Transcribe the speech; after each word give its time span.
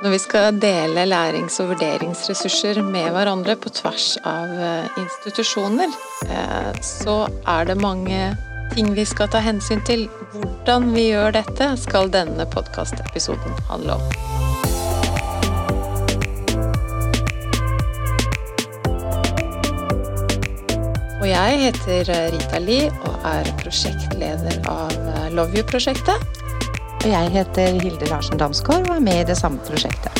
Når 0.00 0.10
vi 0.10 0.18
skal 0.18 0.56
dele 0.56 1.02
lærings- 1.04 1.58
og 1.60 1.74
vurderingsressurser 1.74 2.78
med 2.80 3.10
hverandre 3.12 3.52
på 3.60 3.68
tvers 3.68 4.14
av 4.24 4.48
eh, 4.56 4.86
institusjoner, 4.96 5.92
eh, 6.24 6.70
så 6.80 7.26
er 7.44 7.68
det 7.68 7.76
mange 7.76 8.20
ting 8.72 8.88
vi 8.96 9.04
skal 9.04 9.28
ta 9.28 9.42
hensyn 9.44 9.84
til. 9.84 10.06
Hvordan 10.32 10.94
vi 10.94 11.10
gjør 11.10 11.36
dette, 11.36 11.68
skal 11.84 12.08
denne 12.16 12.48
podkastepisoden 12.48 13.60
handle 13.68 13.98
om. 14.00 14.08
Og 21.20 21.28
jeg 21.28 21.62
heter 21.66 22.14
Rita 22.32 22.64
Li 22.64 22.86
og 22.88 23.32
er 23.36 23.52
prosjektleder 23.60 24.62
av 24.64 24.96
Love 25.36 25.60
You-prosjektet. 25.60 26.39
Og 27.00 27.08
jeg 27.08 27.30
heter 27.32 27.78
Hilde 27.80 28.10
Larsen 28.10 28.36
Damsgaard 28.36 28.84
og 28.90 28.98
er 28.98 29.00
med 29.00 29.22
i 29.22 29.28
det 29.30 29.38
samme 29.38 29.62
prosjektet. 29.64 30.12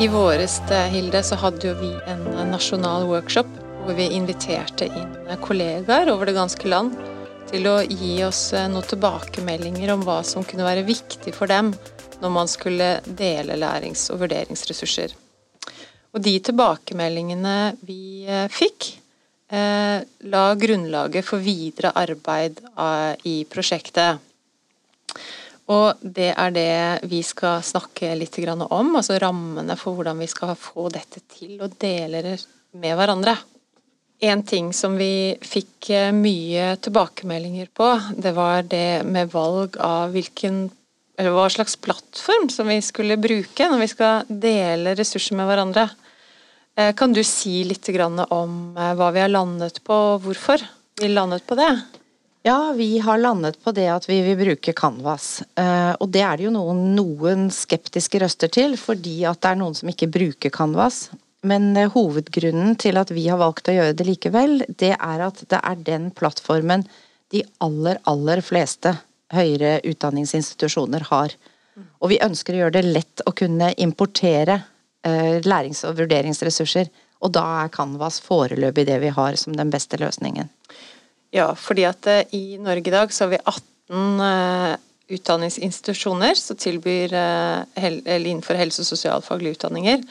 I 0.00 0.06
våres 0.08 0.54
Hilde, 0.88 1.20
så 1.20 1.36
hadde 1.36 1.68
jo 1.68 1.74
vi 1.76 1.90
en 2.08 2.22
nasjonal 2.48 3.04
workshop 3.10 3.50
hvor 3.84 3.98
vi 3.98 4.06
inviterte 4.16 4.88
inn 4.88 5.12
kollegaer 5.44 6.08
over 6.08 6.30
det 6.30 6.38
ganske 6.38 6.70
land 6.72 6.96
til 7.50 7.68
å 7.68 7.82
gi 7.84 8.14
oss 8.24 8.46
noen 8.72 8.86
tilbakemeldinger 8.88 9.92
om 9.92 10.06
hva 10.08 10.22
som 10.24 10.46
kunne 10.46 10.64
være 10.64 10.86
viktig 10.88 11.34
for 11.36 11.52
dem 11.52 11.74
når 12.22 12.32
man 12.32 12.48
skulle 12.48 12.88
dele 13.04 13.58
lærings- 13.60 14.08
og 14.14 14.22
vurderingsressurser. 14.22 15.12
Og 16.16 16.24
de 16.24 16.32
tilbakemeldingene 16.48 17.58
vi 17.84 18.24
eh, 18.24 18.48
fikk, 18.48 18.88
eh, 19.52 20.00
la 20.32 20.46
grunnlaget 20.56 21.28
for 21.28 21.44
videre 21.44 21.92
arbeid 21.92 22.64
eh, 22.64 23.12
i 23.28 23.36
prosjektet. 23.52 24.24
Og 25.68 26.00
det 26.00 26.30
er 26.32 26.54
det 26.54 27.10
vi 27.10 27.20
skal 27.26 27.60
snakke 27.64 28.14
litt 28.16 28.38
om, 28.40 28.94
altså 28.96 29.18
rammene 29.20 29.76
for 29.76 29.98
hvordan 29.98 30.18
vi 30.22 30.28
skal 30.30 30.54
få 30.56 30.88
dette 30.88 31.20
til 31.28 31.60
å 31.60 31.68
dele 31.68 32.38
med 32.72 32.96
hverandre. 32.96 33.36
En 34.20 34.42
ting 34.42 34.72
som 34.74 34.96
vi 34.98 35.36
fikk 35.44 35.90
eh, 35.94 36.10
mye 36.10 36.72
tilbakemeldinger 36.82 37.68
på, 37.70 37.92
det 38.16 38.32
var 38.34 38.64
det 38.66 39.04
med 39.06 39.30
valg 39.30 39.76
av 39.78 40.10
hvilken 40.16 40.64
eller 41.18 41.34
hva 41.34 41.48
slags 41.50 41.76
plattform 41.82 42.46
som 42.50 42.68
vi 42.70 42.78
skulle 42.82 43.18
bruke 43.18 43.66
når 43.66 43.80
vi 43.82 43.88
skal 43.90 44.28
dele 44.30 44.94
ressurser 44.98 45.38
med 45.38 45.48
hverandre. 45.50 45.88
Eh, 46.78 46.92
kan 46.94 47.14
du 47.14 47.24
si 47.26 47.64
litt 47.66 47.90
om 48.30 48.76
eh, 48.78 48.94
hva 48.94 49.10
vi 49.14 49.22
har 49.22 49.32
landet 49.32 49.82
på, 49.84 49.94
og 50.14 50.22
hvorfor 50.26 50.62
vi 51.00 51.10
landet 51.10 51.46
på 51.46 51.58
det? 51.58 51.72
Ja, 52.48 52.72
vi 52.72 52.98
har 52.98 53.18
landet 53.18 53.58
på 53.64 53.72
det 53.76 53.88
at 53.92 54.06
vi 54.08 54.22
vil 54.24 54.38
bruke 54.38 54.72
Canvas. 54.72 55.42
Eh, 55.58 55.92
og 56.00 56.08
det 56.14 56.22
er 56.24 56.38
det 56.38 56.46
jo 56.46 56.52
noen, 56.54 56.78
noen 56.96 57.50
skeptiske 57.52 58.22
røster 58.22 58.48
til, 58.48 58.76
fordi 58.80 59.18
at 59.28 59.42
det 59.42 59.50
er 59.50 59.58
noen 59.60 59.76
som 59.76 59.90
ikke 59.92 60.08
bruker 60.14 60.52
Canvas. 60.54 61.10
Men 61.44 61.76
eh, 61.76 61.90
hovedgrunnen 61.92 62.78
til 62.80 62.96
at 62.96 63.12
vi 63.12 63.26
har 63.28 63.42
valgt 63.42 63.68
å 63.68 63.74
gjøre 63.76 63.98
det 63.98 64.08
likevel, 64.08 64.62
det 64.80 64.94
er 64.96 65.26
at 65.26 65.44
det 65.44 65.60
er 65.60 65.84
den 65.90 66.08
plattformen 66.16 66.86
de 67.34 67.44
aller, 67.66 68.00
aller 68.08 68.40
fleste 68.40 68.94
høyere 69.36 69.82
utdanningsinstitusjoner 69.84 71.04
har. 71.10 71.36
Og 72.00 72.14
vi 72.14 72.22
ønsker 72.24 72.56
å 72.56 72.62
gjøre 72.62 72.78
det 72.78 72.86
lett 72.88 73.28
å 73.28 73.36
kunne 73.36 73.74
importere 73.76 74.62
eh, 75.04 75.36
lærings- 75.44 75.84
og 75.84 76.00
vurderingsressurser. 76.00 76.88
Og 77.20 77.36
da 77.36 77.44
er 77.66 77.74
Canvas 77.76 78.22
foreløpig 78.24 78.88
det 78.88 79.02
vi 79.04 79.12
har 79.12 79.36
som 79.36 79.52
den 79.58 79.74
beste 79.74 80.00
løsningen. 80.00 80.48
Ja, 81.34 81.50
fordi 81.58 81.84
at 81.88 82.06
eh, 82.08 82.36
i 82.36 82.58
Norge 82.60 82.88
i 82.88 82.94
dag 82.94 83.12
så 83.12 83.26
har 83.26 83.34
vi 83.34 83.42
18 83.42 84.20
uh, 84.20 84.28
eh, 84.28 84.76
utdanningsinstitusjoner 85.08 86.36
som 86.36 86.56
tilbyr 86.60 87.14
eller 87.16 88.26
innenfor 88.28 88.58
helse- 88.60 88.82
og 88.84 88.90
sosialfaglige 88.90 89.56
utdanninger. 89.56 90.02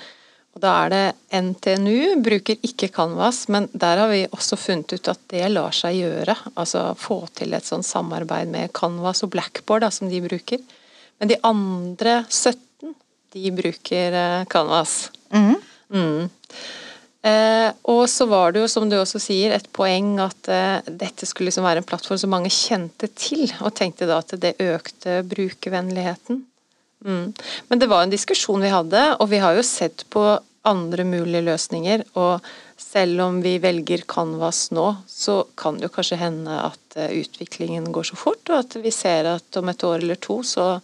Og 0.58 0.64
da 0.64 0.72
er 0.82 0.90
det 0.90 1.42
NTNU 1.46 2.24
bruker 2.26 2.58
ikke 2.66 2.90
Canvas, 2.96 3.44
men 3.53 3.68
der 3.78 4.02
har 4.02 4.09
vi 4.09 4.24
også 4.25 4.58
funnet 4.58 4.96
ut 4.97 5.12
at 5.12 5.22
det 5.30 5.44
lar 5.52 5.75
seg 5.78 6.00
gjøre. 6.00 6.34
Altså 6.58 6.81
få 6.97 7.20
til 7.38 7.53
et 7.53 7.70
sånn 7.70 7.86
samarbeid 7.86 8.50
med 8.50 8.74
Canvas 8.74 9.22
og 9.22 9.36
Blackboard 9.38 9.86
da, 9.86 9.91
som 9.94 10.09
de 10.09 10.24
bruker. 10.25 10.66
Men 11.22 11.30
de 11.30 11.38
andre 11.46 12.24
17 12.25 12.97
de 13.38 13.53
bruker 13.53 14.18
Canvas. 14.50 15.12
Mm. 15.30 15.62
Mm. 15.94 16.25
Eh, 17.25 17.69
og 17.89 18.03
så 18.11 18.28
var 18.29 18.53
det 18.53 18.61
jo, 18.61 18.67
som 18.72 18.85
du 18.89 18.97
også 19.00 19.19
sier, 19.22 19.55
et 19.55 19.69
poeng 19.75 20.17
at 20.23 20.50
eh, 20.53 20.85
dette 20.88 21.25
skulle 21.28 21.50
liksom 21.50 21.66
være 21.66 21.81
en 21.81 21.88
plattform 21.88 22.19
som 22.22 22.31
mange 22.33 22.51
kjente 22.53 23.09
til, 23.17 23.47
og 23.63 23.73
tenkte 23.78 24.07
da 24.09 24.19
at 24.22 24.35
det 24.41 24.57
økte 24.63 25.23
brukervennligheten. 25.28 26.44
Mm. 27.05 27.33
Men 27.69 27.81
det 27.81 27.89
var 27.89 28.05
en 28.05 28.13
diskusjon 28.13 28.63
vi 28.63 28.73
hadde, 28.73 29.03
og 29.17 29.29
vi 29.33 29.41
har 29.41 29.57
jo 29.57 29.66
sett 29.66 30.05
på 30.13 30.23
andre 30.67 31.05
mulige 31.07 31.45
løsninger. 31.47 32.03
Og 32.19 32.45
selv 32.81 33.22
om 33.28 33.41
vi 33.44 33.57
velger 33.63 34.03
Canvas 34.09 34.67
nå, 34.75 34.88
så 35.07 35.41
kan 35.57 35.78
det 35.78 35.88
jo 35.88 35.94
kanskje 35.95 36.19
hende 36.22 36.59
at 36.66 36.97
uh, 36.99 37.07
utviklingen 37.13 37.91
går 37.95 38.09
så 38.11 38.19
fort, 38.19 38.44
og 38.49 38.63
at 38.66 38.78
vi 38.84 38.94
ser 38.94 39.29
at 39.38 39.59
om 39.59 39.72
et 39.72 39.85
år 39.88 40.01
eller 40.01 40.19
to 40.22 40.41
så 40.45 40.78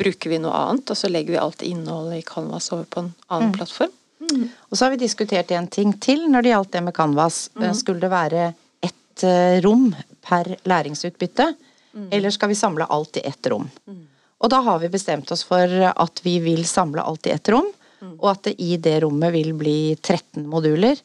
bruker 0.00 0.32
vi 0.32 0.40
noe 0.42 0.56
annet, 0.58 0.90
og 0.90 0.98
så 0.98 1.10
legger 1.12 1.36
vi 1.36 1.42
alt 1.42 1.62
innholdet 1.62 2.18
i 2.18 2.26
Canvas 2.26 2.72
over 2.74 2.88
på 2.90 3.04
en 3.04 3.12
annen 3.28 3.52
mm. 3.52 3.58
plattform. 3.60 3.94
Mm. 4.30 4.48
Og 4.70 4.76
så 4.78 4.84
har 4.84 4.94
vi 4.94 5.02
diskutert 5.04 5.52
en 5.54 5.68
ting 5.70 5.94
til 6.02 6.26
når 6.30 6.44
det 6.44 6.52
gjaldt 6.54 6.72
det 6.76 6.82
med 6.86 6.96
Canvas. 6.96 7.46
Mm. 7.58 7.70
Skulle 7.78 8.04
det 8.04 8.12
være 8.12 8.48
ett 8.84 9.24
eh, 9.24 9.60
rom 9.64 9.88
per 10.24 10.56
læringsutbytte, 10.64 11.46
mm. 11.94 12.08
eller 12.10 12.34
skal 12.34 12.52
vi 12.52 12.58
samle 12.58 12.88
alt 12.90 13.20
i 13.20 13.24
ett 13.28 13.46
rom? 13.52 13.68
Mm. 13.86 14.04
Og 14.44 14.50
da 14.52 14.60
har 14.66 14.78
vi 14.82 14.92
bestemt 14.92 15.30
oss 15.32 15.44
for 15.46 15.70
at 15.88 16.20
vi 16.24 16.38
vil 16.44 16.64
samle 16.68 17.02
alt 17.02 17.26
i 17.28 17.34
ett 17.34 17.48
rom, 17.52 17.70
mm. 18.00 18.14
og 18.18 18.30
at 18.34 18.46
det 18.48 18.54
i 18.60 18.76
det 18.76 19.00
rommet 19.04 19.32
vil 19.36 19.52
bli 19.56 19.78
13 20.00 20.46
moduler. 20.50 20.98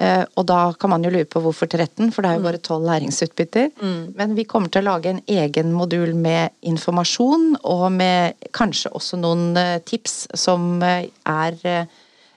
Uh, 0.00 0.24
og 0.40 0.46
da 0.48 0.58
kan 0.80 0.88
man 0.88 1.02
jo 1.04 1.10
lure 1.12 1.28
på 1.28 1.40
hvorfor 1.44 1.68
13, 1.68 2.08
for 2.14 2.24
det 2.24 2.30
er 2.30 2.38
jo 2.38 2.42
mm. 2.42 2.46
bare 2.48 2.60
12 2.64 2.86
læringsutbytter. 2.88 3.66
Mm. 3.76 4.04
Men 4.16 4.36
vi 4.38 4.46
kommer 4.48 4.72
til 4.72 4.82
å 4.82 4.88
lage 4.88 5.10
en 5.12 5.20
egen 5.28 5.74
modul 5.76 6.14
med 6.16 6.56
informasjon, 6.64 7.58
og 7.68 7.84
med 7.92 8.48
kanskje 8.56 8.92
også 8.96 9.20
noen 9.20 9.52
tips 9.88 10.24
som 10.32 10.80
er 10.82 11.60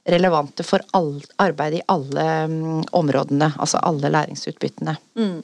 relevante 0.06 0.64
for 0.66 0.82
all, 0.96 1.18
arbeid 1.42 1.80
i 1.80 1.84
alle 1.90 2.24
um, 2.46 2.80
områdene, 2.94 3.52
altså 3.58 3.80
alle 3.82 4.10
læringsutbyttene. 4.14 4.96
Mm. 5.18 5.42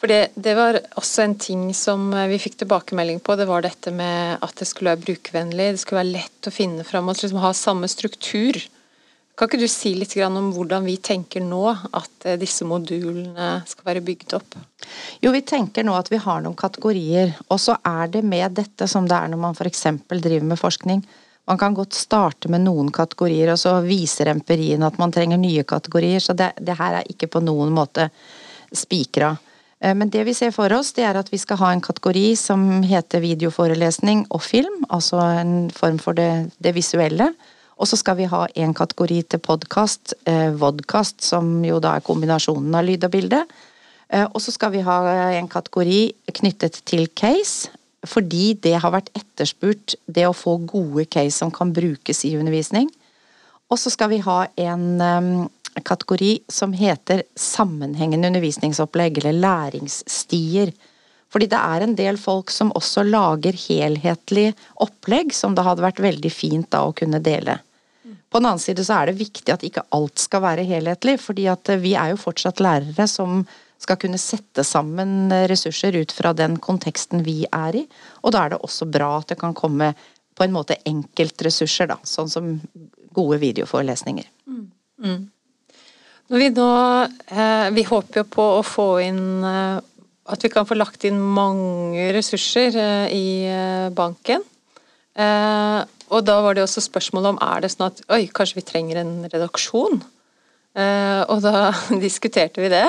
For 0.00 0.08
det, 0.08 0.32
det, 0.34 0.54
var 0.56 0.78
også 0.96 1.26
en 1.26 1.36
ting 1.40 1.64
som 1.76 2.08
eh, 2.16 2.28
vi 2.30 2.40
fikk 2.40 2.62
tilbakemelding 2.62 3.20
på, 3.20 3.36
det 3.36 3.48
var 3.48 3.64
dette 3.64 3.92
med 3.92 4.38
at 4.40 4.54
det 4.56 4.68
skulle 4.68 4.94
være 4.94 5.04
brukervennlig, 5.04 5.72
det 5.74 5.82
skulle 5.82 6.00
være 6.00 6.14
lett 6.14 6.48
å 6.48 6.52
finne 6.54 6.86
fram 6.88 7.10
og 7.12 7.20
liksom 7.20 7.42
ha 7.42 7.52
samme 7.56 7.88
struktur. 7.92 8.56
Kan 9.36 9.48
ikke 9.48 9.60
du 9.60 9.68
si 9.72 9.92
litt 9.96 10.16
om 10.24 10.50
hvordan 10.52 10.88
vi 10.88 10.96
tenker 11.00 11.44
nå 11.44 11.62
at 11.72 12.26
eh, 12.28 12.38
disse 12.40 12.64
modulene 12.68 13.52
skal 13.68 13.90
være 13.90 14.04
bygd 14.04 14.36
opp? 14.40 14.56
Jo, 15.20 15.34
vi 15.36 15.44
tenker 15.44 15.84
nå 15.84 15.92
at 15.96 16.08
vi 16.12 16.20
har 16.20 16.40
noen 16.44 16.56
kategorier, 16.56 17.36
og 17.48 17.60
så 17.60 17.76
er 17.84 18.08
det 18.12 18.24
med 18.24 18.56
dette 18.56 18.88
som 18.88 19.08
det 19.08 19.16
er 19.16 19.32
når 19.32 19.44
man 19.44 19.56
f.eks. 19.56 19.84
driver 20.08 20.48
med 20.48 20.60
forskning. 20.60 21.04
Man 21.50 21.58
kan 21.58 21.74
godt 21.74 21.96
starte 21.98 22.46
med 22.46 22.62
noen 22.62 22.92
kategorier, 22.94 23.50
og 23.50 23.58
så 23.58 23.72
viser 23.82 24.30
empirien 24.30 24.84
at 24.86 25.00
man 25.02 25.10
trenger 25.10 25.40
nye 25.40 25.64
kategorier. 25.66 26.22
Så 26.22 26.36
det, 26.38 26.52
det 26.62 26.76
her 26.78 27.00
er 27.00 27.08
ikke 27.10 27.26
på 27.32 27.42
noen 27.42 27.72
måte 27.74 28.06
spikra. 28.70 29.32
Eh, 29.80 29.96
men 29.98 30.12
det 30.14 30.22
vi 30.28 30.34
ser 30.36 30.52
for 30.54 30.70
oss, 30.76 30.92
det 30.94 31.08
er 31.08 31.18
at 31.18 31.32
vi 31.32 31.40
skal 31.42 31.58
ha 31.58 31.72
en 31.74 31.82
kategori 31.82 32.28
som 32.38 32.84
heter 32.86 33.24
videoforelesning 33.24 34.28
og 34.30 34.44
film. 34.46 34.84
Altså 34.94 35.18
en 35.40 35.56
form 35.74 35.98
for 35.98 36.14
det, 36.14 36.52
det 36.62 36.76
visuelle. 36.76 37.32
Og 37.80 37.90
så 37.90 37.98
skal 37.98 38.20
vi 38.20 38.30
ha 38.30 38.44
en 38.60 38.76
kategori 38.76 39.18
til 39.34 39.42
podkast, 39.42 40.14
eh, 40.30 40.52
vodkast, 40.54 41.18
som 41.24 41.64
jo 41.66 41.80
da 41.82 41.96
er 41.96 42.06
kombinasjonen 42.06 42.78
av 42.78 42.86
lyd 42.86 43.08
og 43.08 43.14
bilde. 43.16 43.42
Eh, 44.06 44.26
og 44.28 44.38
så 44.38 44.54
skal 44.54 44.70
vi 44.76 44.86
ha 44.86 45.02
en 45.34 45.50
kategori 45.50 46.00
knyttet 46.38 46.82
til 46.86 47.08
case, 47.08 47.74
fordi 48.08 48.54
det 48.64 48.78
har 48.80 48.92
vært 48.94 49.10
etterspurt, 49.16 49.94
det 50.06 50.26
å 50.28 50.36
få 50.36 50.56
gode 50.68 51.04
case 51.10 51.36
som 51.36 51.52
kan 51.52 51.72
brukes 51.76 52.24
i 52.24 52.34
undervisning. 52.38 52.88
Og 53.70 53.78
så 53.78 53.92
skal 53.92 54.10
vi 54.12 54.20
ha 54.24 54.38
en 54.58 54.86
um, 55.00 55.32
kategori 55.86 56.40
som 56.50 56.72
heter 56.74 57.22
sammenhengende 57.38 58.30
undervisningsopplegg, 58.32 59.20
eller 59.20 59.36
læringsstier. 59.36 60.72
Fordi 61.30 61.46
det 61.52 61.60
er 61.60 61.84
en 61.84 61.94
del 61.98 62.18
folk 62.18 62.50
som 62.50 62.72
også 62.74 63.04
lager 63.06 63.54
helhetlig 63.68 64.50
opplegg, 64.82 65.34
som 65.36 65.54
det 65.54 65.66
hadde 65.66 65.84
vært 65.84 66.02
veldig 66.02 66.32
fint 66.34 66.70
da 66.72 66.86
å 66.88 66.96
kunne 66.96 67.22
dele. 67.22 67.60
På 68.30 68.38
den 68.38 68.48
annen 68.48 68.62
side 68.62 68.82
så 68.86 69.00
er 69.00 69.10
det 69.10 69.20
viktig 69.20 69.52
at 69.52 69.64
ikke 69.66 69.86
alt 69.94 70.18
skal 70.22 70.42
være 70.44 70.66
helhetlig, 70.66 71.16
fordi 71.22 71.46
at 71.50 71.70
vi 71.82 71.96
er 71.98 72.12
jo 72.12 72.22
fortsatt 72.22 72.62
lærere 72.62 73.06
som 73.10 73.44
skal 73.80 73.98
kunne 74.00 74.20
sette 74.20 74.64
sammen 74.66 75.32
ressurser 75.48 75.96
ut 75.96 76.12
fra 76.12 76.34
den 76.36 76.58
konteksten 76.62 77.24
vi 77.24 77.42
er 77.48 77.82
i. 77.82 77.84
Og 78.24 78.34
da 78.34 78.44
er 78.44 78.54
det 78.54 78.62
også 78.64 78.88
bra 78.90 79.14
at 79.20 79.32
det 79.32 79.40
kan 79.40 79.56
komme 79.56 79.92
på 80.36 80.46
en 80.46 80.54
måte 80.54 80.78
enkeltressurser, 80.88 81.90
da. 81.90 81.98
Sånn 82.06 82.30
som 82.32 82.54
gode 83.16 83.40
videoforelesninger. 83.42 84.28
Mm. 84.46 84.66
Mm. 85.04 85.22
Når 86.30 86.42
vi 86.42 86.48
nå 86.54 86.70
eh, 87.32 87.68
Vi 87.74 87.82
håper 87.88 88.20
jo 88.20 88.26
på 88.28 88.44
å 88.58 88.60
få 88.62 88.84
inn 89.02 89.40
eh, 89.48 89.78
At 90.30 90.44
vi 90.44 90.50
kan 90.52 90.66
få 90.68 90.76
lagt 90.76 91.06
inn 91.08 91.16
mange 91.18 92.10
ressurser 92.14 92.76
eh, 92.76 93.06
i 93.16 93.90
banken. 93.96 94.44
og 96.10 96.20
da 96.24 96.36
var 96.40 96.54
det 96.54 96.62
også 96.62 96.80
spørsmålet 96.84 97.32
om 97.32 97.40
er 97.42 97.64
det 97.64 97.70
sånn 97.72 97.88
at 97.88 97.98
oi, 98.14 98.22
kanskje 98.32 98.60
vi 98.60 98.66
trenger 98.68 99.00
en 99.00 99.14
redaksjon? 99.26 99.98
Eh, 100.78 101.22
og 101.26 101.42
da 101.44 101.70
diskuterte 102.04 102.62
vi 102.62 102.70
det. 102.72 102.86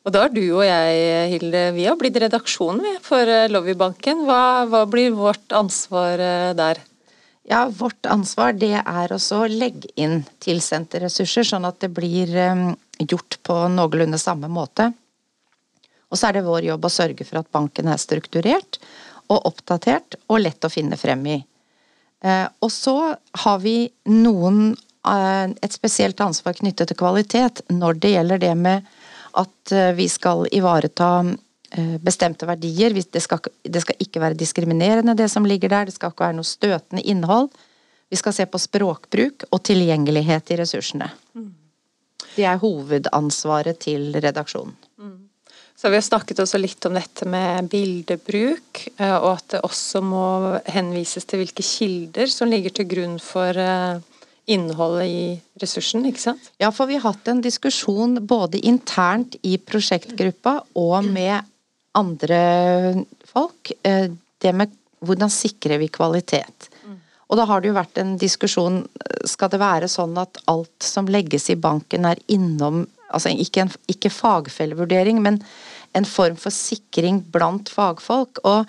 Og 0.00 0.14
da 0.14 0.22
har 0.24 0.32
du 0.32 0.44
og 0.46 0.62
jeg, 0.64 1.00
Hilde, 1.34 1.64
vi 1.76 1.84
har 1.84 1.96
blitt 2.00 2.16
redaksjonen 2.22 3.00
for 3.04 3.28
eh, 3.28 3.50
Lobbybanken. 3.52 4.22
Hva, 4.24 4.64
hva 4.70 4.86
blir 4.88 5.12
vårt 5.12 5.52
ansvar 5.52 6.22
eh, 6.24 6.52
der? 6.56 6.80
Ja, 7.50 7.66
Vårt 7.68 8.08
ansvar 8.08 8.54
det 8.56 8.78
er 8.80 9.12
også 9.12 9.42
å 9.42 9.50
legge 9.50 9.90
inn 10.00 10.22
tilsendte 10.40 11.02
ressurser, 11.02 11.44
sånn 11.44 11.66
at 11.68 11.80
det 11.82 11.90
blir 11.92 12.30
gjort 13.00 13.38
på 13.42 13.56
noenlunde 13.74 14.20
samme 14.22 14.48
måte. 14.52 14.90
Og 16.12 16.20
så 16.20 16.28
er 16.28 16.38
det 16.38 16.46
vår 16.46 16.68
jobb 16.68 16.86
å 16.86 16.92
sørge 16.92 17.26
for 17.26 17.40
at 17.40 17.50
banken 17.50 17.90
er 17.90 17.98
strukturert 18.00 18.78
og 19.32 19.48
oppdatert 19.50 20.14
og 20.28 20.44
lett 20.44 20.62
å 20.62 20.70
finne 20.70 20.98
frem 21.00 21.26
i. 21.26 21.38
Og 22.60 22.70
så 22.70 22.94
har 23.16 23.60
vi 23.64 23.88
noen 24.06 24.76
et 25.08 25.74
spesielt 25.74 26.20
ansvar 26.22 26.58
knyttet 26.60 26.92
til 26.92 27.00
kvalitet 27.02 27.64
når 27.72 27.98
det 28.04 28.14
gjelder 28.14 28.42
det 28.42 28.54
med 28.62 28.90
at 29.38 29.72
eh, 29.72 29.92
vi 29.96 30.08
skal 30.08 30.46
ivareta 30.52 31.10
eh, 31.24 31.96
bestemte 32.02 32.48
verdier. 32.48 32.94
Det 32.94 33.22
skal, 33.22 33.42
det 33.62 33.82
skal, 33.84 33.98
ikke 34.02 34.22
være 34.22 34.38
diskriminerende, 34.38 35.16
det 35.18 35.30
som 35.32 35.46
ligger 35.46 35.72
der. 35.72 35.88
Det 35.88 35.96
skal 35.96 36.12
ikke 36.12 36.26
være 36.26 36.38
noe 36.40 36.48
støtende 36.48 37.04
innhold. 37.04 37.50
Vi 38.10 38.18
skal 38.18 38.34
se 38.34 38.46
på 38.50 38.58
språkbruk 38.58 39.46
og 39.50 39.62
tilgjengelighet 39.66 40.50
i 40.50 40.60
ressursene. 40.60 41.10
Det 42.34 42.46
er 42.46 42.60
hovedansvaret 42.62 43.78
til 43.82 44.12
redaksjonen. 44.14 44.74
Mm. 44.98 45.18
Så 45.76 45.88
Vi 45.88 45.96
har 45.96 46.04
snakket 46.04 46.42
også 46.42 46.58
litt 46.60 46.84
om 46.86 46.94
dette 46.98 47.24
med 47.24 47.70
bildebruk, 47.72 48.84
eh, 48.98 49.16
og 49.16 49.32
at 49.38 49.46
det 49.54 49.64
også 49.64 50.02
må 50.04 50.26
henvises 50.68 51.24
til 51.24 51.40
hvilke 51.40 51.64
kilder 51.64 52.28
som 52.28 52.50
ligger 52.50 52.74
til 52.74 52.90
grunn 52.90 53.16
for 53.22 53.56
innholdet 54.50 55.06
i 55.08 55.22
ressursen, 55.62 56.04
ikke 56.08 56.22
sant? 56.22 56.50
Ja, 56.62 56.72
for 56.74 56.90
vi 56.90 56.98
har 56.98 57.06
hatt 57.12 57.30
en 57.30 57.42
diskusjon 57.44 58.18
både 58.26 58.60
internt 58.66 59.36
i 59.46 59.56
prosjektgruppa 59.58 60.56
og 60.80 61.06
med 61.06 61.46
andre 61.98 62.42
folk. 63.30 63.72
Eh, 63.86 64.10
det 64.40 64.52
med 64.56 64.74
hvordan 65.00 65.32
sikrer 65.32 65.80
vi 65.80 65.88
kvalitet. 65.92 66.68
Og 67.30 67.38
da 67.38 67.46
har 67.46 67.62
det 67.62 67.70
jo 67.70 67.76
vært 67.76 67.98
en 68.02 68.16
diskusjon 68.18 68.80
skal 69.28 69.52
det 69.52 69.60
være 69.62 69.88
sånn 69.90 70.16
at 70.18 70.40
alt 70.50 70.82
som 70.82 71.06
legges 71.06 71.46
i 71.52 71.58
banken 71.58 72.08
er 72.08 72.18
innom 72.26 72.82
altså 73.10 73.32
ikke, 73.34 73.66
en, 73.66 73.72
ikke 73.90 74.10
fagfellevurdering, 74.12 75.20
men 75.22 75.40
en 75.98 76.06
form 76.06 76.36
for 76.38 76.54
sikring 76.54 77.20
blant 77.34 77.70
fagfolk. 77.72 78.42
Og 78.46 78.68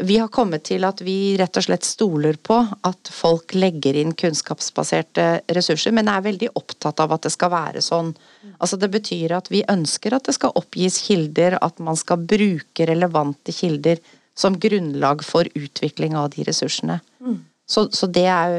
vi 0.00 0.18
har 0.18 0.28
kommet 0.28 0.64
til 0.68 0.84
at 0.86 1.00
vi 1.02 1.36
rett 1.38 1.56
og 1.58 1.64
slett 1.64 1.86
stoler 1.86 2.36
på 2.42 2.58
at 2.86 3.10
folk 3.12 3.54
legger 3.58 3.96
inn 3.98 4.14
kunnskapsbaserte 4.18 5.26
ressurser, 5.56 5.94
men 5.94 6.10
er 6.10 6.24
veldig 6.24 6.52
opptatt 6.58 7.02
av 7.02 7.16
at 7.16 7.26
det 7.26 7.32
skal 7.34 7.52
være 7.52 7.82
sånn. 7.84 8.12
Altså 8.58 8.78
Det 8.78 8.90
betyr 8.94 9.34
at 9.38 9.50
vi 9.50 9.64
ønsker 9.68 10.14
at 10.14 10.28
det 10.28 10.36
skal 10.38 10.54
oppgis 10.58 11.00
kilder, 11.08 11.58
at 11.62 11.82
man 11.82 11.98
skal 11.98 12.22
bruke 12.22 12.86
relevante 12.86 13.54
kilder 13.54 13.98
som 14.38 14.58
grunnlag 14.60 15.24
for 15.26 15.50
utvikling 15.58 16.14
av 16.16 16.30
de 16.36 16.46
ressursene. 16.46 17.00
Mm. 17.18 17.40
Så, 17.68 17.88
så, 17.92 18.06
det 18.08 18.24
er 18.32 18.54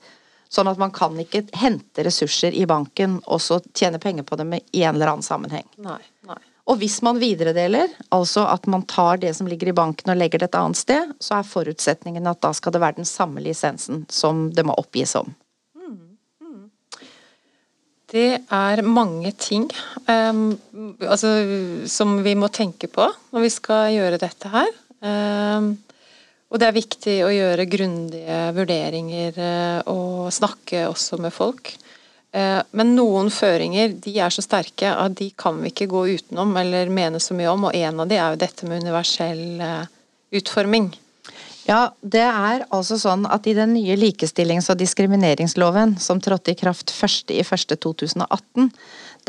Sånn 0.51 0.67
at 0.67 0.79
man 0.79 0.91
kan 0.91 1.15
ikke 1.19 1.45
hente 1.55 2.03
ressurser 2.03 2.55
i 2.55 2.65
banken 2.67 3.19
og 3.23 3.39
så 3.43 3.61
tjene 3.71 4.01
penger 4.03 4.27
på 4.27 4.35
dem 4.39 4.57
i 4.59 4.83
en 4.83 4.95
eller 4.95 5.13
annen 5.13 5.25
sammenheng. 5.25 5.67
Nei, 5.79 6.01
nei. 6.27 6.39
Og 6.69 6.77
hvis 6.79 6.99
man 7.03 7.19
videredeler, 7.19 7.89
altså 8.13 8.45
at 8.47 8.67
man 8.69 8.83
tar 8.87 9.19
det 9.23 9.33
som 9.35 9.47
ligger 9.49 9.71
i 9.71 9.75
banken 9.75 10.13
og 10.13 10.19
legger 10.19 10.41
det 10.41 10.51
et 10.51 10.59
annet 10.59 10.79
sted, 10.79 11.13
så 11.19 11.39
er 11.39 11.47
forutsetningen 11.47 12.27
at 12.29 12.41
da 12.43 12.51
skal 12.55 12.75
det 12.75 12.83
være 12.83 12.99
den 13.01 13.09
samme 13.09 13.43
lisensen 13.43 14.05
som 14.13 14.49
det 14.53 14.65
må 14.67 14.75
oppgis 14.79 15.15
om. 15.19 15.33
Mm, 15.75 15.97
mm. 16.45 17.09
Det 18.13 18.27
er 18.43 18.83
mange 18.85 19.33
ting 19.39 19.67
um, 20.05 20.53
altså, 20.99 21.33
som 21.89 22.19
vi 22.23 22.37
må 22.37 22.51
tenke 22.53 22.91
på 22.91 23.09
når 23.33 23.47
vi 23.47 23.51
skal 23.57 23.95
gjøre 23.97 24.21
dette 24.21 24.53
her. 24.53 24.69
Ehm, 25.01 25.73
og 26.51 26.59
det 26.59 26.67
er 26.67 26.75
viktig 26.75 27.15
å 27.25 27.31
gjøre 27.31 27.69
grundige 27.71 28.39
vurderinger 28.57 29.37
eh, 29.39 29.91
og 29.91 30.31
snakke 30.35 30.83
også 30.89 31.19
med 31.23 31.33
folk. 31.33 31.73
Eh, 32.31 32.59
men 32.75 32.95
noen 32.95 33.31
føringer 33.33 33.95
de 34.03 34.13
er 34.19 34.31
så 34.31 34.43
sterke 34.43 34.91
at 34.91 35.15
de 35.19 35.29
kan 35.35 35.57
vi 35.63 35.71
ikke 35.71 35.89
gå 35.91 36.05
utenom 36.17 36.53
eller 36.59 36.91
mene 36.91 37.19
så 37.23 37.35
mye 37.37 37.51
om, 37.51 37.69
og 37.69 37.75
en 37.75 38.03
av 38.03 38.11
de 38.11 38.19
er 38.19 38.33
jo 38.33 38.41
dette 38.43 38.67
med 38.67 38.83
universell 38.83 39.63
eh, 39.63 39.87
utforming. 40.39 40.91
Ja, 41.67 41.91
det 42.01 42.23
er 42.25 42.63
altså 42.73 42.97
sånn 42.99 43.27
at 43.29 43.45
i 43.47 43.53
den 43.55 43.75
nye 43.75 43.95
likestillings- 43.99 44.71
og 44.73 44.79
diskrimineringsloven 44.79 45.93
som 46.01 46.19
trådte 46.23 46.55
i 46.55 46.57
kraft 46.57 46.91
1.1.2018, 46.91 48.71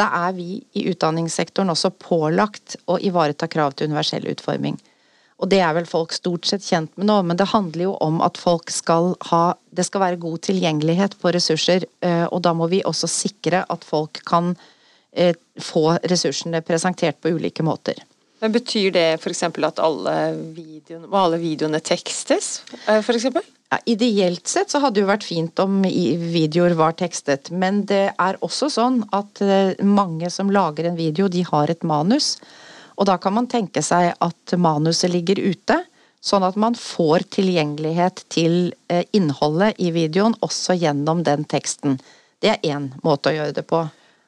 da 0.01 0.07
er 0.25 0.33
vi 0.35 0.63
i 0.73 0.87
utdanningssektoren 0.91 1.71
også 1.75 1.93
pålagt 2.03 2.79
å 2.89 2.97
ivareta 2.99 3.47
krav 3.53 3.77
til 3.77 3.93
universell 3.93 4.27
utforming. 4.33 4.79
Og 5.43 5.51
det 5.51 5.59
er 5.59 5.75
vel 5.75 5.89
folk 5.91 6.15
stort 6.15 6.47
sett 6.47 6.63
kjent 6.63 6.93
med 6.95 7.09
nå, 7.11 7.17
men 7.27 7.39
det 7.39 7.51
handler 7.51 7.89
jo 7.89 7.97
om 8.05 8.21
at 8.23 8.39
folk 8.39 8.71
skal 8.71 9.17
ha 9.33 9.43
Det 9.73 9.87
skal 9.89 10.03
være 10.05 10.21
god 10.21 10.43
tilgjengelighet 10.47 11.17
på 11.19 11.33
ressurser, 11.33 11.87
eh, 12.05 12.27
og 12.29 12.43
da 12.45 12.53
må 12.53 12.69
vi 12.69 12.83
også 12.85 13.09
sikre 13.09 13.63
at 13.73 13.87
folk 13.89 14.21
kan 14.29 14.53
eh, 15.17 15.33
få 15.57 15.97
ressursene 16.13 16.61
presentert 16.61 17.19
på 17.25 17.33
ulike 17.33 17.65
måter. 17.65 17.97
Men 18.45 18.53
Betyr 18.53 18.91
det 18.93 19.07
f.eks. 19.17 19.43
at 19.49 19.81
alle 19.81 20.15
videoene, 20.53 21.09
alle 21.09 21.41
videoene 21.41 21.81
tekstes, 21.81 22.61
for 22.85 23.17
f.eks.? 23.17 23.31
Ja, 23.73 23.79
ideelt 23.89 24.51
sett 24.51 24.69
så 24.69 24.83
hadde 24.83 24.99
det 24.99 25.07
jo 25.07 25.09
vært 25.09 25.25
fint 25.25 25.63
om 25.65 25.81
videoer 25.81 26.77
var 26.77 26.93
tekstet, 27.01 27.49
men 27.49 27.87
det 27.89 28.11
er 28.13 28.41
også 28.45 28.69
sånn 28.69 28.99
at 29.17 29.41
mange 29.81 30.29
som 30.35 30.53
lager 30.53 30.91
en 30.91 30.99
video, 30.99 31.31
de 31.33 31.47
har 31.49 31.73
et 31.73 31.87
manus. 31.87 32.35
Og 32.97 33.09
da 33.09 33.17
kan 33.21 33.35
man 33.37 33.49
tenke 33.51 33.83
seg 33.85 34.13
at 34.19 34.55
manuset 34.59 35.13
ligger 35.13 35.41
ute, 35.41 35.79
sånn 36.23 36.45
at 36.47 36.59
man 36.61 36.77
får 36.79 37.27
tilgjengelighet 37.35 38.25
til 38.31 38.75
eh, 38.93 39.03
innholdet 39.17 39.81
i 39.83 39.91
videoen 39.95 40.37
også 40.45 40.77
gjennom 40.79 41.25
den 41.27 41.45
teksten. 41.51 41.99
Det 42.43 42.55
er 42.55 42.63
én 42.75 42.93
måte 43.03 43.33
å 43.33 43.37
gjøre 43.37 43.57
det 43.59 43.67
på. 43.67 43.83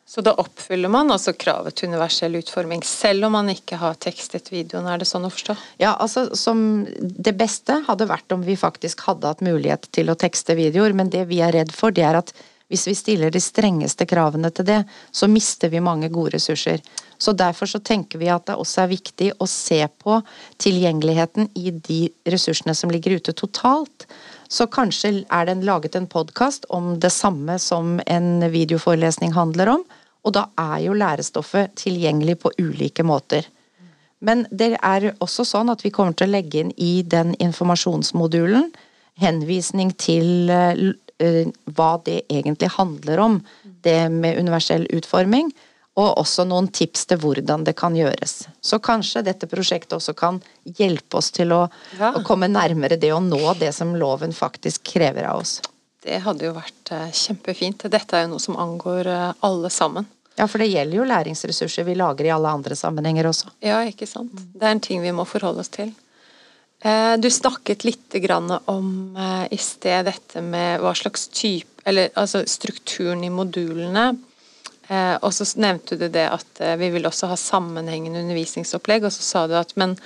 Så 0.07 0.21
da 0.21 0.35
oppfyller 0.37 0.91
man 0.93 1.09
altså 1.15 1.33
kravet 1.33 1.79
til 1.79 1.89
universell 1.89 2.37
utforming, 2.37 2.83
selv 2.85 3.25
om 3.29 3.33
man 3.39 3.49
ikke 3.49 3.79
har 3.81 3.97
tekstet 3.97 4.51
videoen, 4.53 4.85
er 4.91 5.01
det 5.01 5.09
sånn 5.09 5.25
å 5.25 5.31
forstå? 5.33 5.57
Ja, 5.81 5.95
altså 5.95 6.27
som 6.37 6.85
Det 6.85 7.33
beste 7.39 7.79
hadde 7.87 8.11
vært 8.11 8.35
om 8.37 8.45
vi 8.45 8.59
faktisk 8.61 9.07
hadde 9.09 9.31
hatt 9.33 9.45
mulighet 9.45 9.89
til 9.97 10.13
å 10.13 10.19
tekste 10.19 10.59
videoer, 10.59 10.93
men 10.93 11.09
det 11.15 11.25
vi 11.31 11.41
er 11.41 11.57
redd 11.57 11.73
for, 11.73 11.95
det 11.95 12.05
er 12.05 12.21
at 12.21 12.35
hvis 12.69 12.87
vi 12.89 12.95
stiller 12.97 13.31
de 13.31 13.41
strengeste 13.43 14.07
kravene 14.09 14.51
til 14.55 14.67
det, 14.69 14.81
så 15.13 15.29
mister 15.29 15.69
vi 15.73 15.83
mange 15.85 16.09
gode 16.13 16.35
ressurser. 16.37 16.81
Så 17.19 17.33
derfor 17.37 17.69
så 17.71 17.79
tenker 17.79 18.19
vi 18.19 18.31
at 18.33 18.47
det 18.49 18.57
også 18.59 18.85
er 18.85 18.95
viktig 18.95 19.31
å 19.39 19.49
se 19.49 19.81
på 20.01 20.21
tilgjengeligheten 20.63 21.51
i 21.61 21.71
de 21.75 22.01
ressursene 22.33 22.75
som 22.75 22.93
ligger 22.93 23.19
ute 23.19 23.35
totalt. 23.37 24.07
Så 24.49 24.67
kanskje 24.73 25.25
er 25.29 25.49
det 25.49 25.61
laget 25.65 25.97
en 25.99 26.09
podkast 26.11 26.65
om 26.73 26.95
det 27.01 27.13
samme 27.13 27.59
som 27.63 27.99
en 28.07 28.49
videoforelesning 28.51 29.37
handler 29.37 29.77
om, 29.77 29.85
og 30.25 30.33
da 30.33 30.47
er 30.57 30.87
jo 30.87 30.97
lærestoffet 30.97 31.77
tilgjengelig 31.77 32.39
på 32.41 32.55
ulike 32.59 33.05
måter. 33.05 33.45
Men 34.25 34.47
det 34.51 34.73
er 34.81 35.11
også 35.21 35.45
sånn 35.45 35.69
at 35.69 35.85
vi 35.85 35.93
kommer 35.93 36.17
til 36.17 36.31
å 36.31 36.37
legge 36.39 36.63
inn 36.63 36.73
i 36.81 37.03
den 37.05 37.35
informasjonsmodulen 37.45 38.71
henvisning 39.21 39.93
til 40.01 40.51
uh, 40.51 40.73
hva 41.19 41.93
det 42.05 42.25
egentlig 42.29 42.73
handler 42.75 43.23
om, 43.23 43.39
det 43.85 44.09
med 44.11 44.39
universell 44.39 44.87
utforming. 44.91 45.53
Og 45.95 46.19
også 46.19 46.43
noen 46.51 46.67
tips 46.75 47.05
til 47.07 47.21
hvordan 47.23 47.63
det 47.63 47.77
kan 47.79 47.95
gjøres. 47.95 48.49
Så 48.59 48.81
kanskje 48.83 49.23
dette 49.23 49.47
prosjektet 49.47 49.95
også 49.95 50.11
kan 50.19 50.41
hjelpe 50.67 51.21
oss 51.21 51.31
til 51.31 51.55
å, 51.55 51.69
ja. 52.01 52.11
å 52.19 52.25
komme 52.27 52.49
nærmere 52.51 52.99
det 52.99 53.13
å 53.15 53.21
nå 53.23 53.55
det 53.61 53.71
som 53.77 53.95
loven 53.95 54.35
faktisk 54.35 54.83
krever 54.97 55.29
av 55.31 55.45
oss. 55.45 55.61
Det 56.03 56.19
hadde 56.27 56.49
jo 56.49 56.57
vært 56.57 56.91
uh, 56.91 57.07
kjempefint. 57.15 57.87
Dette 57.95 58.19
er 58.19 58.27
jo 58.27 58.35
noe 58.35 58.43
som 58.43 58.59
angår 58.59 59.07
uh, 59.07 59.31
alle 59.47 59.71
sammen. 59.71 60.11
Ja, 60.35 60.49
for 60.51 60.59
det 60.59 60.73
gjelder 60.73 60.99
jo 60.99 61.07
læringsressurser 61.07 61.87
vi 61.87 61.95
lager 61.95 62.27
i 62.27 62.33
alle 62.35 62.51
andre 62.59 62.75
sammenhenger 62.77 63.31
også. 63.31 63.55
Ja, 63.63 63.79
ikke 63.87 64.09
sant. 64.11 64.35
Det 64.35 64.67
er 64.67 64.75
en 64.75 64.83
ting 64.83 64.99
vi 65.05 65.15
må 65.15 65.23
forholde 65.31 65.63
oss 65.63 65.71
til. 65.73 65.95
Eh, 66.85 67.17
du 67.17 67.31
snakket 67.31 67.85
litt 67.85 68.15
om 68.69 69.17
eh, 69.17 69.47
i 69.51 69.57
sted 69.57 70.05
dette 70.05 70.43
med 70.45 70.83
hva 70.85 70.93
slags 70.93 71.31
type 71.33 71.81
Eller 71.85 72.11
altså 72.17 72.43
strukturen 72.49 73.25
i 73.25 73.31
modulene. 73.33 74.07
Eh, 74.89 75.17
og 75.21 75.33
så 75.33 75.45
nevnte 75.61 75.97
du 76.01 76.09
det 76.09 76.25
at 76.29 76.61
vi 76.81 76.89
vil 76.93 77.05
også 77.05 77.29
ha 77.29 77.37
sammenhengende 77.37 78.23
undervisningsopplegg, 78.25 79.05
og 79.05 79.13
så 79.13 79.25
sa 79.25 79.43
du 79.49 79.57
at 79.59 79.75
men 79.81 79.97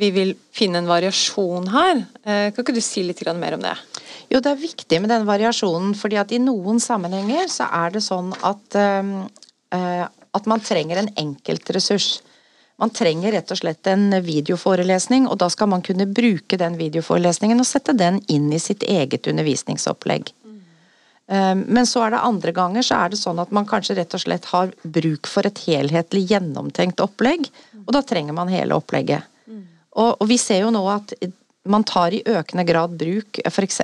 vi 0.00 0.08
vil 0.14 0.32
finne 0.54 0.80
en 0.80 0.88
variasjon 0.88 1.66
her. 1.74 2.04
Kan 2.24 2.62
ikke 2.62 2.72
du 2.72 2.80
si 2.80 3.02
litt 3.02 3.20
mer 3.36 3.56
om 3.56 3.64
det? 3.64 3.74
Jo, 4.30 4.38
det 4.40 4.52
er 4.52 4.62
viktig 4.62 5.00
med 5.02 5.10
den 5.10 5.26
variasjonen, 5.28 5.92
fordi 5.98 6.16
at 6.16 6.32
i 6.32 6.38
noen 6.40 6.80
sammenhenger 6.80 7.50
så 7.52 7.66
er 7.82 7.92
det 7.96 8.04
sånn 8.06 8.30
at 8.46 8.78
at 9.70 10.46
man 10.48 10.62
trenger 10.62 11.02
en 11.02 11.10
enkeltressurs. 11.20 12.20
Man 12.80 12.92
trenger 12.96 13.34
rett 13.36 13.50
og 13.52 13.58
slett 13.60 13.88
en 13.92 14.08
videoforelesning, 14.24 15.26
og 15.28 15.36
da 15.42 15.50
skal 15.52 15.68
man 15.68 15.82
kunne 15.84 16.06
bruke 16.08 16.56
den 16.60 16.78
videoforelesningen 16.80 17.60
og 17.60 17.68
sette 17.68 17.92
den 17.92 18.22
inn 18.32 18.48
i 18.56 18.60
sitt 18.62 18.86
eget 18.88 19.28
undervisningsopplegg. 19.28 20.30
Mm. 20.44 21.64
Men 21.66 21.88
så 21.88 22.06
er 22.06 22.14
det 22.14 22.22
andre 22.24 22.54
ganger 22.56 22.86
så 22.86 23.02
er 23.04 23.12
det 23.12 23.20
sånn 23.20 23.42
at 23.42 23.52
man 23.52 23.68
kanskje 23.68 23.98
rett 23.98 24.16
og 24.16 24.22
slett 24.24 24.48
har 24.54 24.72
bruk 24.82 25.28
for 25.28 25.46
et 25.46 25.60
helhetlig 25.66 26.24
gjennomtenkt 26.30 27.02
opplegg, 27.04 27.50
og 27.84 27.92
da 27.96 28.00
trenger 28.06 28.36
man 28.36 28.52
hele 28.52 28.78
opplegget. 28.80 29.28
Og, 29.90 30.14
og, 30.14 30.24
vi 30.30 30.38
ser 30.38 30.62
jo 30.62 30.70
nå 30.72 30.80
at 30.88 31.12
man 31.68 31.84
tar 31.84 32.14
i 32.14 32.22
økende 32.24 32.64
grad 32.64 32.94
bruk, 32.96 33.42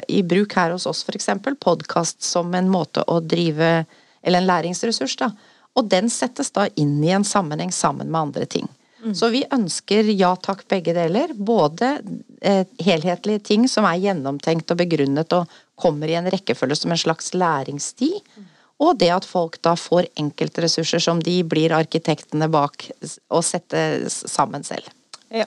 i 0.09 0.23
bruk 0.23 0.55
her 0.57 0.73
hos 0.73 0.87
oss 0.89 1.03
f.eks. 1.05 1.29
podkast 1.61 2.25
som 2.25 2.55
en 2.55 2.71
måte 2.71 3.05
å 3.11 3.19
drive 3.21 3.85
Eller 4.27 4.41
en 4.41 4.49
læringsressurs, 4.49 5.17
da 5.21 5.29
og 5.77 5.91
den 5.93 6.09
settes 6.13 6.51
da 6.57 6.67
inn 6.81 6.99
i 7.05 7.13
en 7.13 7.25
sammenheng 7.27 7.73
sammen 7.75 8.09
med 8.11 8.29
andre 8.29 8.49
ting. 8.49 8.69
Mm. 9.07 9.15
Så 9.15 9.29
vi 9.31 9.45
ønsker 9.55 10.09
ja 10.11 10.33
takk, 10.43 10.65
begge 10.69 10.95
deler. 10.97 11.31
Både 11.35 12.01
eh, 12.41 12.65
helhetlige 12.83 13.45
ting 13.53 13.69
som 13.71 13.87
er 13.87 14.01
gjennomtenkt 14.03 14.73
og 14.75 14.81
begrunnet 14.81 15.35
og 15.37 15.53
kommer 15.79 16.11
i 16.11 16.17
en 16.19 16.27
rekkefølge 16.33 16.79
som 16.81 16.95
en 16.95 16.99
slags 16.99 17.31
læringssti. 17.37 18.11
Mm. 18.19 18.49
Og 18.83 18.99
det 18.99 19.13
at 19.15 19.29
folk 19.29 19.61
da 19.65 19.77
får 19.79 20.11
enkeltressurser 20.21 21.01
som 21.01 21.23
de 21.23 21.39
blir 21.47 21.75
arkitektene 21.77 22.49
bak 22.53 22.89
å 23.31 23.45
sette 23.47 24.11
sammen 24.11 24.67
selv. 24.67 24.91
Ja. 25.31 25.47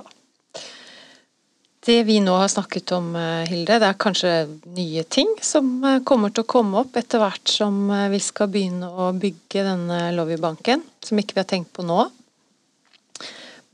Det 1.84 1.98
vi 2.08 2.20
nå 2.24 2.36
har 2.38 2.48
snakket 2.52 2.94
om, 2.96 3.12
eh, 3.16 3.50
Hilde, 3.50 3.80
det 3.82 3.90
er 3.90 4.00
kanskje 4.00 4.32
nye 4.78 5.04
ting 5.04 5.36
som 5.42 5.84
eh, 5.84 6.00
kommer 6.08 6.32
til 6.32 6.46
å 6.46 6.52
komme 6.56 6.80
opp 6.80 6.96
etter 6.96 7.20
hvert 7.20 7.52
som 7.52 7.92
vi 8.12 8.22
skal 8.24 8.48
begynne 8.54 8.88
å 8.88 9.12
bygge 9.12 9.68
denne 9.68 10.00
Lobbybanken, 10.16 10.86
som 11.04 11.20
ikke 11.20 11.36
vi 11.36 11.44
har 11.44 11.52
tenkt 11.52 11.76
på 11.76 11.84
nå. 11.84 12.08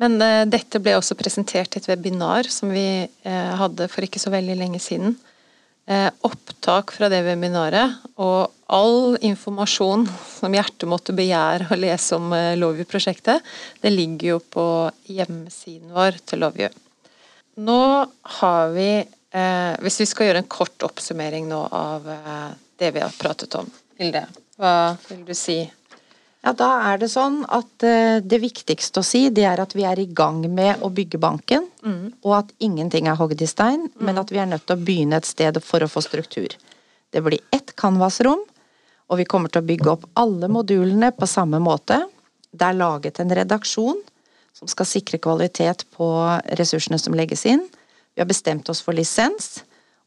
Men 0.01 0.19
dette 0.51 0.81
ble 0.83 0.97
også 0.97 1.15
presentert 1.15 1.75
i 1.75 1.79
et 1.79 1.87
webinar 1.87 2.49
som 2.51 2.71
vi 2.73 3.07
hadde 3.23 3.87
for 3.91 4.03
ikke 4.03 4.19
så 4.19 4.33
veldig 4.33 4.57
lenge 4.59 4.81
siden. 4.83 5.15
Opptak 6.25 6.91
fra 6.91 7.07
det 7.13 7.21
webinaret 7.23 7.93
og 8.19 8.51
all 8.73 9.15
informasjon 9.23 10.03
som 10.39 10.57
hjertet 10.57 10.89
måtte 10.91 11.15
begjære 11.15 11.69
å 11.71 11.79
lese 11.79 12.19
om 12.19 12.33
Lovju-prosjektet, 12.59 13.45
det 13.79 13.93
ligger 13.93 14.33
jo 14.33 14.41
på 14.41 14.67
hjemmesiden 15.07 15.93
vår 15.95 16.19
til 16.27 16.43
Lovju. 16.43 16.69
Nå 17.63 17.81
har 18.39 18.73
vi 18.75 18.89
Hvis 19.83 19.99
vi 19.99 20.05
skal 20.07 20.29
gjøre 20.29 20.41
en 20.43 20.51
kort 20.51 20.83
oppsummering 20.87 21.47
nå 21.47 21.61
av 21.75 22.05
det 22.79 22.91
vi 22.95 23.01
har 23.03 23.15
pratet 23.19 23.55
om, 23.59 23.67
Hilde, 23.99 24.25
hva 24.59 24.95
vil 25.09 25.23
du 25.27 25.33
si? 25.35 25.57
Ja, 26.45 26.53
Da 26.53 26.67
er 26.91 26.99
det 27.01 27.09
sånn 27.09 27.39
at 27.49 27.83
eh, 27.83 28.21
det 28.21 28.37
viktigste 28.43 29.01
å 29.01 29.05
si, 29.05 29.23
det 29.33 29.47
er 29.49 29.61
at 29.63 29.73
vi 29.73 29.81
er 29.89 29.97
i 29.97 30.05
gang 30.05 30.43
med 30.45 30.83
å 30.85 30.91
bygge 30.93 31.17
banken, 31.17 31.65
mm. 31.81 32.21
og 32.21 32.35
at 32.37 32.51
ingenting 32.61 33.09
er 33.09 33.17
hogd 33.17 33.41
i 33.41 33.49
stein, 33.49 33.87
mm. 33.89 34.03
men 34.05 34.21
at 34.21 34.29
vi 34.29 34.37
er 34.43 34.51
nødt 34.51 34.67
til 34.69 34.77
å 34.77 34.83
begynne 34.85 35.17
et 35.17 35.25
sted 35.25 35.57
for 35.65 35.81
å 35.81 35.89
få 35.89 36.05
struktur. 36.05 36.53
Det 37.09 37.23
blir 37.25 37.41
ett 37.55 37.73
canvas-rom, 37.81 38.43
og 39.09 39.17
vi 39.17 39.25
kommer 39.25 39.49
til 39.49 39.63
å 39.63 39.69
bygge 39.71 39.89
opp 39.95 40.05
alle 40.21 40.49
modulene 40.51 41.09
på 41.17 41.25
samme 41.29 41.57
måte. 41.61 42.03
Det 42.53 42.69
er 42.69 42.77
laget 42.77 43.19
en 43.21 43.33
redaksjon 43.41 44.05
som 44.55 44.69
skal 44.69 44.87
sikre 44.87 45.17
kvalitet 45.21 45.87
på 45.97 46.07
ressursene 46.61 47.01
som 47.01 47.17
legges 47.17 47.45
inn. 47.49 47.65
Vi 48.13 48.21
har 48.21 48.29
bestemt 48.29 48.69
oss 48.69 48.85
for 48.85 48.93
lisens, 48.93 49.63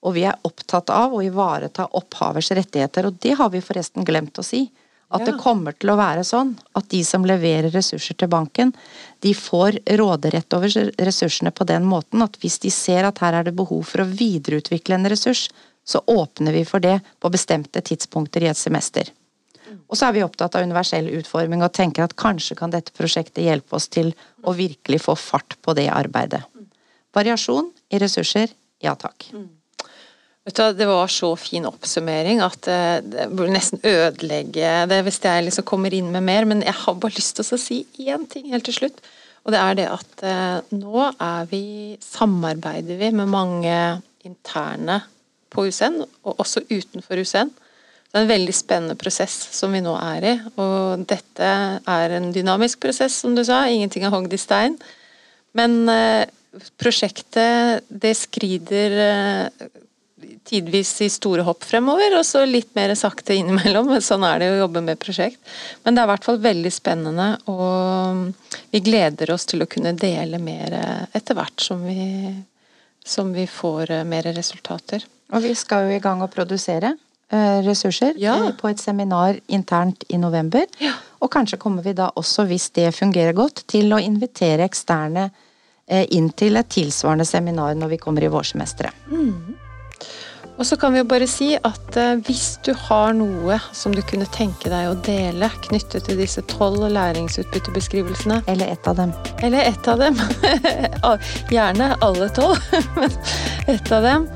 og 0.07 0.14
vi 0.14 0.23
er 0.30 0.38
opptatt 0.47 0.90
av 0.95 1.14
å 1.14 1.23
ivareta 1.26 1.90
opphavers 1.99 2.52
rettigheter. 2.54 3.11
Og 3.11 3.18
det 3.23 3.35
har 3.38 3.50
vi 3.50 3.62
forresten 3.64 4.07
glemt 4.07 4.38
å 4.38 4.47
si. 4.47 4.68
At 5.09 5.23
ja. 5.25 5.31
det 5.31 5.41
kommer 5.41 5.73
til 5.73 5.88
å 5.88 5.97
være 5.97 6.25
sånn 6.27 6.50
at 6.77 6.88
de 6.93 7.00
som 7.07 7.25
leverer 7.25 7.73
ressurser 7.73 8.19
til 8.21 8.29
banken, 8.29 8.75
de 9.25 9.33
får 9.35 9.81
råderett 9.97 10.53
over 10.57 10.93
ressursene 11.00 11.53
på 11.55 11.65
den 11.69 11.87
måten 11.88 12.25
at 12.25 12.37
hvis 12.43 12.59
de 12.61 12.73
ser 12.75 13.09
at 13.09 13.23
her 13.25 13.38
er 13.38 13.49
det 13.49 13.57
behov 13.57 13.87
for 13.88 14.05
å 14.05 14.11
videreutvikle 14.11 14.99
en 14.99 15.09
ressurs, 15.09 15.47
så 15.88 16.03
åpner 16.12 16.53
vi 16.53 16.67
for 16.69 16.85
det 16.85 16.99
på 17.21 17.33
bestemte 17.33 17.81
tidspunkter 17.81 18.45
i 18.45 18.50
et 18.50 18.61
semester. 18.61 19.09
Og 19.88 19.97
så 19.97 20.09
er 20.09 20.19
vi 20.19 20.25
opptatt 20.25 20.59
av 20.59 20.67
universell 20.69 21.09
utforming 21.17 21.65
og 21.65 21.73
tenker 21.77 22.05
at 22.05 22.17
kanskje 22.21 22.59
kan 22.59 22.73
dette 22.73 22.93
prosjektet 22.97 23.47
hjelpe 23.47 23.77
oss 23.79 23.88
til 23.88 24.12
å 24.45 24.53
virkelig 24.57 25.00
få 25.07 25.17
fart 25.17 25.57
på 25.65 25.73
det 25.79 25.88
arbeidet. 25.93 26.43
Variasjon 27.17 27.73
i 27.88 28.00
ressurser, 28.03 28.53
ja 28.85 28.93
takk. 29.00 29.31
Det 30.49 30.87
var 30.88 31.11
så 31.12 31.35
fin 31.37 31.67
oppsummering 31.69 32.40
at 32.40 32.69
eh, 32.73 32.99
det 33.05 33.28
burde 33.35 33.52
nesten 33.52 33.83
ødelegge 33.85 34.87
det 34.88 35.02
hvis 35.05 35.21
jeg 35.25 35.45
liksom 35.45 35.67
kommer 35.69 35.93
inn 35.95 36.09
med 36.14 36.25
mer, 36.25 36.49
men 36.49 36.64
jeg 36.64 36.73
har 36.73 36.97
bare 36.97 37.19
lyst 37.19 37.37
til 37.37 37.45
å 37.45 37.61
si 37.61 37.83
én 38.00 38.25
ting 38.31 38.49
helt 38.52 38.64
til 38.69 38.78
slutt. 38.78 39.02
Og 39.45 39.52
det 39.52 39.61
er 39.61 39.76
det 39.78 39.87
at 39.93 40.25
eh, 40.25 40.75
nå 40.76 41.05
er 41.12 41.49
vi, 41.52 41.62
samarbeider 42.00 43.00
vi 43.00 43.12
med 43.12 43.28
mange 43.33 43.78
interne 44.25 45.02
på 45.52 45.69
USN, 45.69 46.02
og 46.25 46.40
også 46.45 46.64
utenfor 46.69 47.21
USN 47.21 47.52
det 48.09 48.17
er 48.17 48.25
en 48.25 48.31
veldig 48.31 48.55
spennende 48.57 48.97
prosess 48.97 49.35
som 49.52 49.75
vi 49.76 49.83
nå 49.85 49.93
er 50.00 50.25
i. 50.25 50.31
Og 50.57 51.05
dette 51.11 51.49
er 51.76 52.14
en 52.17 52.31
dynamisk 52.33 52.81
prosess, 52.81 53.19
som 53.21 53.35
du 53.37 53.43
sa. 53.45 53.67
Ingenting 53.69 54.07
er 54.09 54.14
hogd 54.14 54.33
i 54.33 54.40
stein. 54.40 54.78
Men 55.52 55.83
eh, 55.93 56.25
prosjektet 56.81 57.85
det 57.93 58.14
skrider 58.17 58.97
tidvis 60.48 60.92
i 61.04 61.08
store 61.12 61.44
hopp 61.46 61.64
fremover, 61.66 62.16
og 62.18 62.25
så 62.26 62.44
litt 62.48 62.70
mer 62.78 62.94
sakte 62.98 63.37
innimellom. 63.37 63.90
Sånn 64.04 64.26
er 64.28 64.42
det 64.42 64.52
å 64.52 64.60
jobbe 64.62 64.82
med 64.87 65.00
prosjekt. 65.02 65.40
Men 65.84 65.94
det 65.94 66.02
er 66.02 66.08
i 66.08 66.12
hvert 66.12 66.28
fall 66.28 66.40
veldig 66.44 66.72
spennende, 66.72 67.28
og 67.52 68.54
vi 68.72 68.82
gleder 68.84 69.34
oss 69.34 69.48
til 69.48 69.64
å 69.64 69.70
kunne 69.70 69.96
dele 69.98 70.40
mer 70.42 70.78
etter 71.12 71.38
hvert 71.38 71.60
som 71.62 71.84
vi, 71.84 72.32
som 73.04 73.34
vi 73.37 73.46
får 73.50 74.00
mer 74.08 74.30
resultater. 74.37 75.04
Og 75.34 75.44
vi 75.44 75.52
skal 75.58 75.88
jo 75.88 75.98
i 75.98 76.02
gang 76.02 76.25
å 76.25 76.30
produsere. 76.32 76.94
Eh, 77.30 77.62
ressurser 77.62 78.14
ja. 78.16 78.34
Eh, 78.46 78.54
på 78.56 78.70
et 78.70 78.80
seminar 78.80 79.37
internt 79.46 80.04
i 80.08 80.16
november. 80.16 80.64
Ja. 80.80 80.94
Og 81.20 81.28
kanskje 81.32 81.58
kommer 81.60 81.84
vi 81.84 81.92
da 81.92 82.08
også, 82.16 82.46
hvis 82.48 82.70
det 82.72 82.94
fungerer 82.96 83.37
godt, 83.37 83.66
til 83.68 83.92
å 83.92 84.00
invitere 84.00 84.64
eksterne 84.64 85.26
eh, 85.28 86.06
inn 86.16 86.30
til 86.32 86.56
et 86.56 86.70
tilsvarende 86.72 87.28
seminar 87.28 87.76
når 87.76 87.92
vi 87.92 88.00
kommer 88.00 88.25
i 88.25 88.32
vårsemesteret. 88.32 89.10
Mm. 89.12 89.67
Og 90.59 90.67
så 90.67 90.77
kan 90.77 90.93
vi 90.93 90.99
jo 90.99 91.07
bare 91.07 91.27
si 91.31 91.53
at 91.55 91.97
eh, 91.97 92.19
hvis 92.27 92.59
du 92.67 92.73
har 92.88 93.12
noe 93.15 93.61
som 93.73 93.95
du 93.95 94.00
kunne 94.03 94.27
tenke 94.35 94.71
deg 94.73 94.91
å 94.91 94.97
dele 95.07 95.50
knyttet 95.69 96.09
til 96.09 96.19
disse 96.19 96.43
tolv 96.50 96.88
læringsutbyttebeskrivelsene 96.95 98.41
Eller 98.50 98.75
ett 98.75 98.88
av 98.91 98.99
dem. 98.99 99.15
Eller 99.38 99.71
ett 99.71 99.88
av 99.88 100.03
dem. 100.03 100.19
Gjerne 101.55 101.93
alle 102.03 102.29
tolv, 102.35 102.59
men 102.99 103.15
ett 103.67 103.93
av 103.93 104.03
dem. 104.03 104.27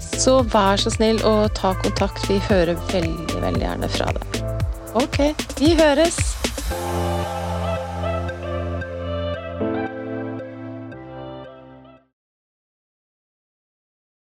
Så 0.00 0.42
vær 0.52 0.76
så 0.76 0.92
snill 0.92 1.22
å 1.24 1.48
ta 1.56 1.72
kontakt. 1.80 2.28
Vi 2.28 2.36
hører 2.50 2.76
veldig, 2.92 3.40
veldig 3.40 3.64
gjerne 3.64 3.90
fra 3.96 4.12
deg. 4.18 4.44
Ok, 5.00 5.22
vi 5.62 5.74
høres! 5.80 6.39